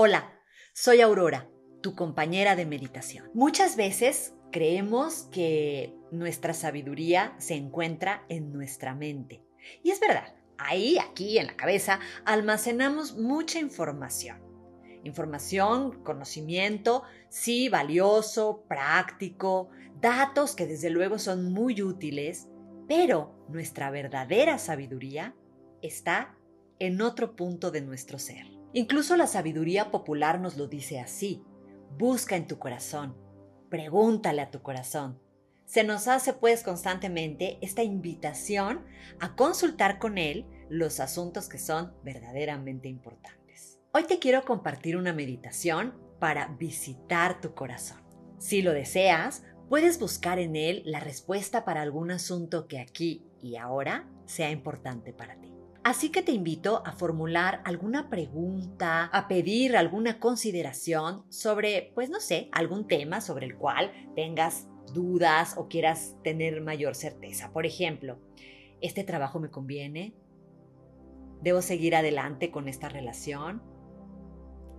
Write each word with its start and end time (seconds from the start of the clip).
Hola, 0.00 0.32
soy 0.74 1.00
Aurora, 1.00 1.50
tu 1.82 1.96
compañera 1.96 2.54
de 2.54 2.66
meditación. 2.66 3.28
Muchas 3.34 3.74
veces 3.74 4.32
creemos 4.52 5.24
que 5.32 5.92
nuestra 6.12 6.54
sabiduría 6.54 7.34
se 7.38 7.56
encuentra 7.56 8.24
en 8.28 8.52
nuestra 8.52 8.94
mente. 8.94 9.42
Y 9.82 9.90
es 9.90 9.98
verdad, 9.98 10.36
ahí, 10.56 10.98
aquí, 10.98 11.38
en 11.38 11.48
la 11.48 11.56
cabeza, 11.56 11.98
almacenamos 12.24 13.16
mucha 13.16 13.58
información. 13.58 14.40
Información, 15.02 16.04
conocimiento, 16.04 17.02
sí, 17.28 17.68
valioso, 17.68 18.66
práctico, 18.68 19.68
datos 20.00 20.54
que 20.54 20.68
desde 20.68 20.90
luego 20.90 21.18
son 21.18 21.52
muy 21.52 21.82
útiles, 21.82 22.46
pero 22.86 23.44
nuestra 23.48 23.90
verdadera 23.90 24.58
sabiduría 24.58 25.34
está 25.82 26.38
en 26.78 27.00
otro 27.00 27.34
punto 27.34 27.72
de 27.72 27.80
nuestro 27.80 28.20
ser. 28.20 28.57
Incluso 28.72 29.16
la 29.16 29.26
sabiduría 29.26 29.90
popular 29.90 30.40
nos 30.40 30.56
lo 30.56 30.66
dice 30.66 31.00
así. 31.00 31.42
Busca 31.96 32.36
en 32.36 32.46
tu 32.46 32.58
corazón, 32.58 33.16
pregúntale 33.70 34.42
a 34.42 34.50
tu 34.50 34.60
corazón. 34.62 35.20
Se 35.64 35.84
nos 35.84 36.08
hace 36.08 36.32
pues 36.32 36.62
constantemente 36.62 37.58
esta 37.60 37.82
invitación 37.82 38.84
a 39.20 39.36
consultar 39.36 39.98
con 39.98 40.18
él 40.18 40.46
los 40.68 41.00
asuntos 41.00 41.48
que 41.48 41.58
son 41.58 41.94
verdaderamente 42.02 42.88
importantes. 42.88 43.78
Hoy 43.92 44.04
te 44.04 44.18
quiero 44.18 44.44
compartir 44.44 44.96
una 44.96 45.12
meditación 45.12 45.94
para 46.18 46.48
visitar 46.58 47.40
tu 47.40 47.54
corazón. 47.54 48.02
Si 48.38 48.62
lo 48.62 48.72
deseas, 48.72 49.44
puedes 49.68 49.98
buscar 49.98 50.38
en 50.38 50.56
él 50.56 50.82
la 50.84 51.00
respuesta 51.00 51.64
para 51.64 51.82
algún 51.82 52.10
asunto 52.10 52.66
que 52.66 52.78
aquí 52.78 53.26
y 53.42 53.56
ahora 53.56 54.08
sea 54.26 54.50
importante 54.50 55.12
para 55.12 55.40
ti. 55.40 55.57
Así 55.84 56.10
que 56.10 56.22
te 56.22 56.32
invito 56.32 56.82
a 56.84 56.92
formular 56.92 57.62
alguna 57.64 58.10
pregunta, 58.10 59.04
a 59.04 59.28
pedir 59.28 59.76
alguna 59.76 60.18
consideración 60.20 61.24
sobre, 61.30 61.92
pues 61.94 62.10
no 62.10 62.20
sé, 62.20 62.48
algún 62.52 62.86
tema 62.86 63.20
sobre 63.20 63.46
el 63.46 63.56
cual 63.56 63.92
tengas 64.14 64.68
dudas 64.92 65.54
o 65.56 65.68
quieras 65.68 66.16
tener 66.22 66.60
mayor 66.60 66.94
certeza. 66.94 67.52
Por 67.52 67.64
ejemplo, 67.64 68.18
¿este 68.80 69.04
trabajo 69.04 69.40
me 69.40 69.50
conviene? 69.50 70.14
¿Debo 71.42 71.62
seguir 71.62 71.94
adelante 71.94 72.50
con 72.50 72.68
esta 72.68 72.88
relación? 72.88 73.62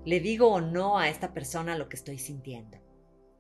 ¿Le 0.06 0.20
digo 0.20 0.48
o 0.48 0.62
no 0.62 0.98
a 0.98 1.10
esta 1.10 1.34
persona 1.34 1.78
lo 1.78 1.90
que 1.90 1.96
estoy 1.96 2.18
sintiendo? 2.18 2.78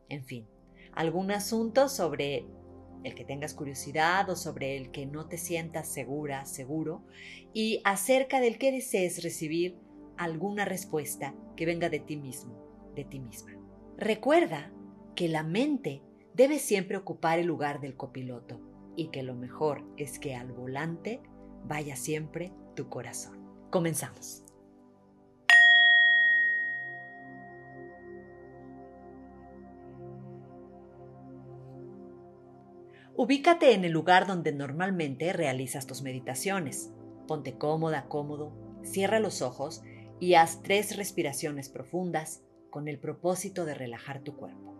En 0.07 0.23
fin, 0.23 0.47
algún 0.93 1.31
asunto 1.31 1.89
sobre 1.89 2.47
el 3.03 3.15
que 3.15 3.25
tengas 3.25 3.53
curiosidad 3.53 4.29
o 4.29 4.35
sobre 4.35 4.77
el 4.77 4.91
que 4.91 5.05
no 5.05 5.27
te 5.27 5.37
sientas 5.37 5.87
segura, 5.87 6.45
seguro, 6.45 7.03
y 7.53 7.81
acerca 7.83 8.39
del 8.39 8.57
que 8.57 8.71
desees 8.71 9.23
recibir 9.23 9.77
alguna 10.17 10.65
respuesta 10.65 11.33
que 11.55 11.65
venga 11.65 11.89
de 11.89 11.99
ti 11.99 12.17
mismo, 12.17 12.91
de 12.95 13.05
ti 13.05 13.19
misma. 13.19 13.51
Recuerda 13.97 14.71
que 15.15 15.27
la 15.27 15.43
mente 15.43 16.01
debe 16.33 16.59
siempre 16.59 16.97
ocupar 16.97 17.39
el 17.39 17.47
lugar 17.47 17.81
del 17.81 17.95
copiloto 17.95 18.61
y 18.95 19.09
que 19.09 19.23
lo 19.23 19.35
mejor 19.35 19.85
es 19.97 20.19
que 20.19 20.35
al 20.35 20.51
volante 20.51 21.21
vaya 21.65 21.95
siempre 21.95 22.51
tu 22.75 22.89
corazón. 22.89 23.39
Comenzamos. 23.69 24.48
Ubícate 33.21 33.73
en 33.73 33.83
el 33.83 33.91
lugar 33.91 34.27
donde 34.27 34.53
normalmente 34.53 35.33
realizas 35.33 35.85
tus 35.85 36.01
meditaciones. 36.01 36.93
Ponte 37.27 37.57
cómoda, 37.57 38.05
cómodo, 38.05 38.53
cierra 38.81 39.19
los 39.19 39.41
ojos 39.41 39.81
y 40.21 40.35
haz 40.35 40.61
tres 40.61 40.95
respiraciones 40.95 41.67
profundas 41.67 42.45
con 42.69 42.87
el 42.87 42.97
propósito 42.97 43.65
de 43.65 43.73
relajar 43.73 44.21
tu 44.21 44.37
cuerpo. 44.37 44.73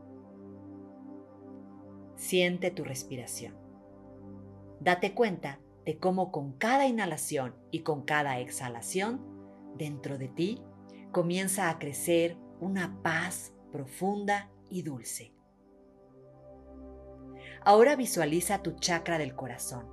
Siente 2.16 2.72
tu 2.72 2.86
respiración. 2.86 3.56
Date 4.80 5.14
cuenta 5.14 5.60
de 5.86 5.98
cómo 5.98 6.32
con 6.32 6.54
cada 6.54 6.88
inhalación 6.88 7.56
y 7.72 7.82
con 7.82 8.04
cada 8.04 8.40
exhalación, 8.40 9.20
dentro 9.76 10.18
de 10.18 10.30
ti 10.30 10.64
comienza 11.12 11.70
a 11.70 11.78
crecer 11.78 12.38
una 12.62 13.02
paz 13.04 13.54
profunda 13.74 14.50
y 14.70 14.84
dulce 14.84 15.34
Ahora 17.64 17.96
visualiza 17.96 18.64
tu 18.64 18.74
chakra 18.74 19.18
del 19.18 19.36
corazón. 19.36 19.88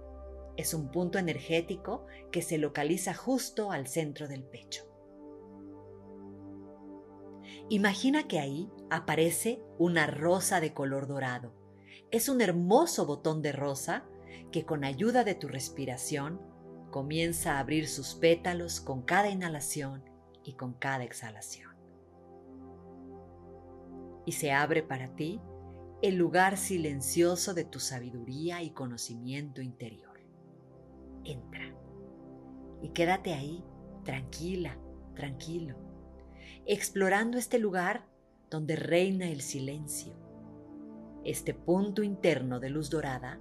Es 0.56 0.72
un 0.72 0.90
punto 0.90 1.18
energético 1.18 2.06
que 2.30 2.42
se 2.42 2.58
localiza 2.58 3.14
justo 3.14 3.72
al 3.72 3.86
centro 3.86 4.28
del 4.28 4.44
pecho. 4.44 4.84
Imagina 7.68 8.28
que 8.28 8.38
ahí 8.38 8.70
aparece 8.90 9.60
una 9.78 10.06
rosa 10.06 10.60
de 10.60 10.72
color 10.72 11.08
dorado. 11.08 11.52
Es 12.10 12.28
un 12.28 12.40
hermoso 12.40 13.06
botón 13.06 13.42
de 13.42 13.52
rosa 13.52 14.04
que 14.52 14.64
con 14.64 14.84
ayuda 14.84 15.24
de 15.24 15.34
tu 15.34 15.48
respiración 15.48 16.40
comienza 16.90 17.54
a 17.54 17.58
abrir 17.58 17.88
sus 17.88 18.14
pétalos 18.14 18.80
con 18.80 19.02
cada 19.02 19.28
inhalación 19.28 20.04
y 20.44 20.54
con 20.54 20.74
cada 20.74 21.02
exhalación. 21.02 21.74
Y 24.24 24.32
se 24.32 24.52
abre 24.52 24.82
para 24.82 25.14
ti 25.16 25.40
el 26.02 26.16
lugar 26.16 26.56
silencioso 26.56 27.54
de 27.54 27.64
tu 27.64 27.80
sabiduría 27.80 28.62
y 28.62 28.70
conocimiento 28.70 29.62
interior. 29.62 30.20
Entra 31.24 31.74
y 32.82 32.90
quédate 32.90 33.32
ahí, 33.32 33.64
tranquila, 34.04 34.78
tranquilo, 35.14 35.76
explorando 36.66 37.38
este 37.38 37.58
lugar 37.58 38.06
donde 38.50 38.76
reina 38.76 39.28
el 39.28 39.40
silencio, 39.40 40.14
este 41.24 41.54
punto 41.54 42.02
interno 42.02 42.60
de 42.60 42.70
luz 42.70 42.90
dorada 42.90 43.40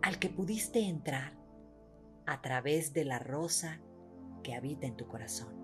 al 0.00 0.18
que 0.18 0.28
pudiste 0.28 0.80
entrar 0.80 1.38
a 2.26 2.40
través 2.40 2.92
de 2.92 3.04
la 3.04 3.18
rosa 3.18 3.80
que 4.42 4.54
habita 4.54 4.86
en 4.86 4.96
tu 4.96 5.06
corazón. 5.06 5.61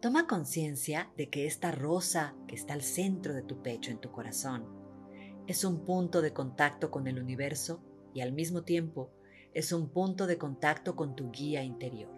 Toma 0.00 0.26
conciencia 0.26 1.12
de 1.18 1.28
que 1.28 1.46
esta 1.46 1.72
rosa 1.72 2.34
que 2.48 2.54
está 2.54 2.72
al 2.72 2.80
centro 2.80 3.34
de 3.34 3.42
tu 3.42 3.60
pecho, 3.60 3.90
en 3.90 3.98
tu 3.98 4.10
corazón, 4.10 4.64
es 5.46 5.62
un 5.62 5.84
punto 5.84 6.22
de 6.22 6.32
contacto 6.32 6.90
con 6.90 7.06
el 7.06 7.20
universo 7.20 7.82
y 8.14 8.22
al 8.22 8.32
mismo 8.32 8.62
tiempo 8.62 9.12
es 9.52 9.72
un 9.72 9.90
punto 9.90 10.26
de 10.26 10.38
contacto 10.38 10.96
con 10.96 11.14
tu 11.16 11.30
guía 11.30 11.62
interior. 11.64 12.14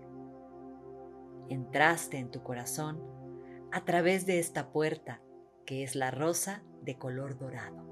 Entraste 1.48 2.19
en 2.19 2.31
tu 2.31 2.44
corazón 2.44 3.03
a 3.72 3.84
través 3.84 4.26
de 4.26 4.38
esta 4.38 4.71
puerta 4.71 5.21
que 5.66 5.82
es 5.82 5.97
la 5.97 6.12
rosa 6.12 6.62
de 6.82 6.98
color 6.98 7.37
dorado. 7.37 7.91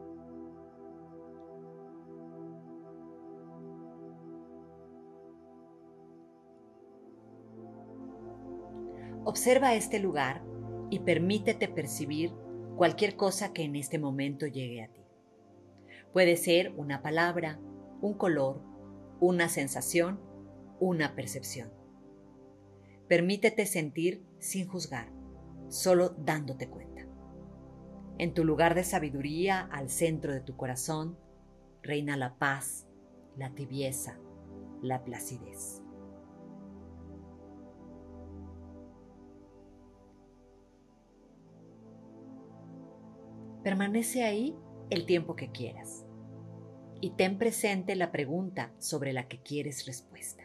Observa 9.25 9.75
este 9.75 9.99
lugar 9.99 10.43
y 10.89 11.01
permítete 11.01 11.69
percibir 11.69 12.33
cualquier 12.77 13.17
cosa 13.17 13.53
que 13.53 13.63
en 13.63 13.77
este 13.77 13.99
momento 13.99 14.47
llegue 14.47 14.83
a 14.83 14.89
ti. 14.89 15.03
Puede 16.13 16.37
ser 16.37 16.73
una 16.77 17.03
palabra, 17.03 17.61
un 18.01 18.15
color, 18.15 18.63
una 19.21 19.49
sensación, 19.49 20.21
una 20.81 21.15
percepción. 21.15 21.71
Permítete 23.07 23.67
sentir 23.67 24.25
sin 24.39 24.67
juzgar, 24.67 25.13
solo 25.69 26.11
dándote 26.11 26.69
cuenta. 26.69 27.07
En 28.19 28.35
tu 28.35 28.45
lugar 28.45 28.75
de 28.75 28.85
sabiduría, 28.85 29.61
al 29.61 29.91
centro 29.91 30.33
de 30.33 30.41
tu 30.41 30.57
corazón, 30.57 31.19
reina 31.83 32.17
la 32.17 32.39
paz, 32.39 32.87
la 33.37 33.55
tibieza, 33.55 34.19
la 34.83 35.05
placidez. 35.05 35.83
Permanece 43.63 44.25
ahí 44.25 44.57
el 44.89 45.07
tiempo 45.07 45.37
que 45.37 45.51
quieras 45.51 46.07
y 47.01 47.11
ten 47.11 47.39
presente 47.39 47.95
la 47.97 48.11
pregunta 48.11 48.73
sobre 48.79 49.13
la 49.13 49.29
que 49.29 49.41
quieres 49.41 49.87
respuesta. 49.87 50.45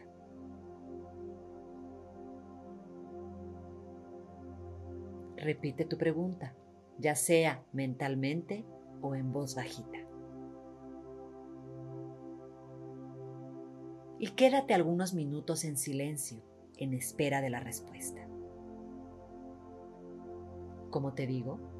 Repite 5.36 5.84
tu 5.84 5.98
pregunta, 5.98 6.54
ya 6.98 7.14
sea 7.14 7.62
mentalmente 7.72 8.64
o 9.02 9.14
en 9.14 9.32
voz 9.32 9.54
bajita. 9.54 9.98
Y 14.18 14.28
quédate 14.30 14.72
algunos 14.72 15.12
minutos 15.12 15.64
en 15.64 15.76
silencio 15.76 16.42
en 16.78 16.94
espera 16.94 17.42
de 17.42 17.50
la 17.50 17.60
respuesta. 17.60 18.26
Como 20.90 21.12
te 21.12 21.26
digo, 21.26 21.75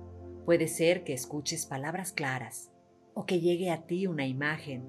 Puede 0.46 0.68
ser 0.68 1.02
que 1.02 1.12
escuches 1.12 1.66
palabras 1.66 2.12
claras 2.12 2.70
o 3.14 3.26
que 3.26 3.40
llegue 3.40 3.72
a 3.72 3.84
ti 3.88 4.06
una 4.06 4.28
imagen 4.28 4.88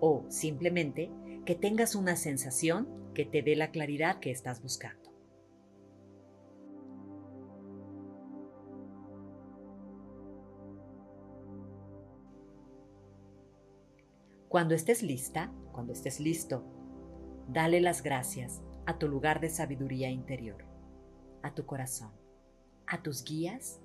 o 0.00 0.26
simplemente 0.28 1.10
que 1.46 1.54
tengas 1.54 1.94
una 1.94 2.14
sensación 2.14 2.86
que 3.14 3.24
te 3.24 3.40
dé 3.40 3.56
la 3.56 3.70
claridad 3.70 4.20
que 4.20 4.30
estás 4.30 4.60
buscando. 4.62 5.10
Cuando 14.50 14.74
estés 14.74 15.02
lista, 15.02 15.50
cuando 15.72 15.94
estés 15.94 16.20
listo, 16.20 16.66
dale 17.48 17.80
las 17.80 18.02
gracias 18.02 18.62
a 18.84 18.98
tu 18.98 19.08
lugar 19.08 19.40
de 19.40 19.48
sabiduría 19.48 20.10
interior, 20.10 20.66
a 21.42 21.54
tu 21.54 21.64
corazón, 21.64 22.12
a 22.86 23.02
tus 23.02 23.24
guías 23.24 23.80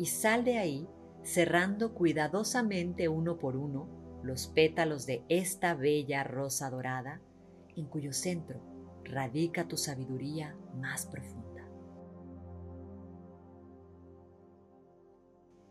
y 0.00 0.06
sal 0.06 0.46
de 0.46 0.56
ahí 0.56 0.88
cerrando 1.22 1.92
cuidadosamente 1.92 3.10
uno 3.10 3.38
por 3.38 3.54
uno 3.54 3.86
los 4.22 4.46
pétalos 4.46 5.04
de 5.04 5.26
esta 5.28 5.74
bella 5.74 6.24
rosa 6.24 6.70
dorada 6.70 7.20
en 7.76 7.84
cuyo 7.84 8.14
centro 8.14 8.62
radica 9.04 9.68
tu 9.68 9.76
sabiduría 9.76 10.56
más 10.74 11.04
profunda. 11.04 11.68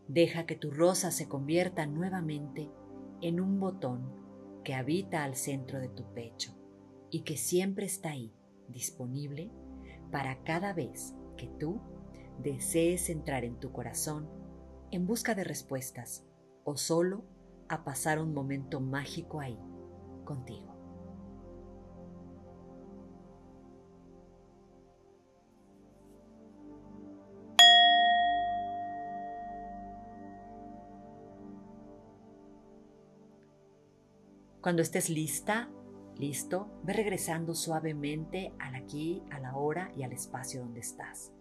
Deja 0.07 0.45
que 0.45 0.55
tu 0.55 0.69
rosa 0.69 1.09
se 1.09 1.27
convierta 1.27 1.87
nuevamente 1.87 2.69
en 3.21 3.39
un 3.39 3.59
botón 3.59 4.13
que 4.63 4.75
habita 4.75 5.23
al 5.23 5.35
centro 5.35 5.79
de 5.79 5.89
tu 5.89 6.03
pecho 6.13 6.55
y 7.09 7.21
que 7.21 7.35
siempre 7.35 7.87
está 7.87 8.11
ahí, 8.11 8.31
disponible 8.67 9.49
para 10.11 10.43
cada 10.43 10.73
vez 10.73 11.15
que 11.35 11.47
tú 11.59 11.81
desees 12.41 13.09
entrar 13.09 13.43
en 13.43 13.59
tu 13.59 13.71
corazón 13.71 14.27
en 14.91 15.05
busca 15.05 15.35
de 15.35 15.43
respuestas 15.43 16.25
o 16.63 16.77
solo 16.77 17.23
a 17.67 17.83
pasar 17.83 18.19
un 18.19 18.33
momento 18.33 18.79
mágico 18.79 19.39
ahí, 19.39 19.59
contigo. 20.25 20.75
Cuando 34.61 34.81
estés 34.81 35.09
lista, 35.09 35.69
listo, 36.17 36.67
ve 36.83 36.93
regresando 36.93 37.55
suavemente 37.55 38.53
al 38.59 38.75
aquí, 38.75 39.23
a 39.31 39.39
la 39.39 39.55
hora 39.55 39.91
y 39.95 40.03
al 40.03 40.11
espacio 40.11 40.61
donde 40.61 40.81
estás. 40.81 41.31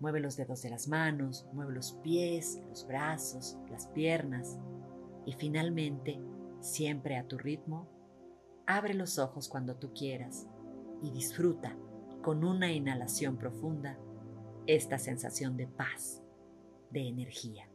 Mueve 0.00 0.20
los 0.20 0.36
dedos 0.36 0.62
de 0.62 0.70
las 0.70 0.88
manos, 0.88 1.46
mueve 1.52 1.74
los 1.74 1.92
pies, 2.02 2.60
los 2.68 2.86
brazos, 2.86 3.58
las 3.70 3.86
piernas 3.88 4.58
y 5.26 5.34
finalmente, 5.34 6.18
siempre 6.60 7.16
a 7.16 7.28
tu 7.28 7.38
ritmo, 7.38 7.88
abre 8.66 8.94
los 8.94 9.18
ojos 9.18 9.48
cuando 9.48 9.76
tú 9.76 9.92
quieras 9.92 10.46
y 11.02 11.10
disfruta 11.10 11.76
con 12.22 12.44
una 12.44 12.72
inhalación 12.72 13.36
profunda 13.36 13.98
esta 14.66 14.98
sensación 14.98 15.56
de 15.56 15.66
paz, 15.66 16.22
de 16.90 17.08
energía. 17.08 17.68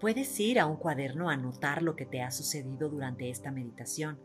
Puedes 0.00 0.38
ir 0.40 0.58
a 0.60 0.66
un 0.66 0.76
cuaderno 0.76 1.30
a 1.30 1.34
anotar 1.34 1.82
lo 1.82 1.96
que 1.96 2.06
te 2.06 2.22
ha 2.22 2.30
sucedido 2.30 2.88
durante 2.88 3.30
esta 3.30 3.50
meditación, 3.50 4.18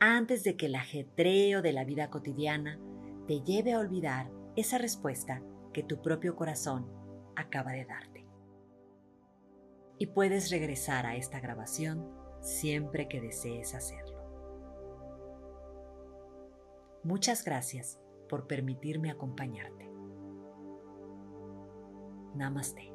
antes 0.00 0.42
de 0.42 0.56
que 0.56 0.66
el 0.66 0.74
ajetreo 0.74 1.62
de 1.62 1.72
la 1.72 1.84
vida 1.84 2.10
cotidiana 2.10 2.78
te 3.26 3.40
lleve 3.42 3.72
a 3.72 3.78
olvidar 3.78 4.30
esa 4.56 4.78
respuesta 4.78 5.42
que 5.72 5.82
tu 5.82 6.00
propio 6.00 6.36
corazón 6.36 6.88
acaba 7.36 7.72
de 7.72 7.84
darte. 7.84 8.26
Y 9.98 10.06
puedes 10.06 10.50
regresar 10.50 11.06
a 11.06 11.16
esta 11.16 11.40
grabación 11.40 12.10
siempre 12.40 13.08
que 13.08 13.20
desees 13.20 13.74
hacerlo. 13.74 14.14
Muchas 17.02 17.44
gracias 17.44 18.00
por 18.28 18.46
permitirme 18.46 19.10
acompañarte. 19.10 19.90
Namaste. 22.34 22.93